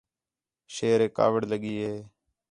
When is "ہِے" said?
1.83-1.95